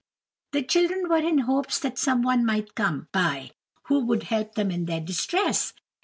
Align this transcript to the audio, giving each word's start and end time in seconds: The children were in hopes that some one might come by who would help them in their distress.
The 0.53 0.63
children 0.63 1.07
were 1.09 1.17
in 1.23 1.37
hopes 1.37 1.77
that 1.81 1.99
some 1.99 2.23
one 2.23 2.43
might 2.43 2.73
come 2.73 3.07
by 3.11 3.51
who 3.83 3.99
would 4.07 4.23
help 4.23 4.55
them 4.55 4.71
in 4.71 4.85
their 4.85 4.99
distress. 4.99 5.73